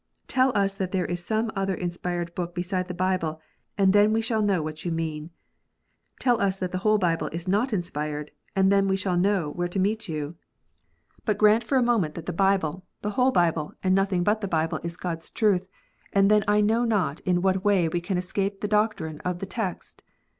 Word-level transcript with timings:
Tell 0.27 0.51
us 0.57 0.73
that 0.73 0.91
there 0.91 1.05
is 1.05 1.23
some 1.23 1.51
other 1.55 1.75
inspired 1.75 2.33
book 2.33 2.55
beside 2.55 2.87
the 2.87 2.93
Bible, 2.95 3.39
and 3.77 3.93
then 3.93 4.11
we 4.11 4.19
shall 4.19 4.41
know 4.41 4.59
what 4.59 4.83
you 4.83 4.91
mean. 4.91 5.29
Tell 6.19 6.41
us 6.41 6.57
that 6.57 6.71
the 6.71 6.79
whole 6.79 6.97
Bible 6.97 7.27
is 7.31 7.47
not 7.47 7.71
inspired, 7.71 8.31
and 8.55 8.71
then 8.71 8.87
we 8.87 8.95
shall 8.95 9.15
know 9.15 9.51
where 9.51 9.67
to 9.67 9.77
meet 9.77 10.09
you. 10.09 10.35
But 11.23 11.37
grant 11.37 11.63
for 11.63 11.75
a 11.75 11.81
ONLY 11.81 11.87
ONE 11.89 12.01
WAY 12.01 12.07
OF 12.07 12.13
SALVATION. 12.15 12.35
41 12.35 12.45
moment 12.55 12.63
that 12.63 12.71
the 12.71 12.71
Bible, 12.73 12.87
the 13.03 13.13
whole 13.15 13.31
Bible, 13.31 13.73
and 13.83 13.93
nothing 13.93 14.23
but 14.23 14.41
the 14.41 14.47
Bible 14.47 14.79
is 14.83 14.97
God 14.97 15.17
s 15.19 15.29
truth, 15.29 15.67
and 16.11 16.31
then 16.31 16.43
I 16.47 16.61
know 16.61 16.83
not 16.83 17.19
in 17.19 17.43
what 17.43 17.63
way 17.63 17.87
we 17.87 18.01
can 18.01 18.17
escape 18.17 18.61
the 18.61 18.67
doctrine 18.67 19.19
of 19.19 19.37
the 19.37 19.45
text. 19.45 20.01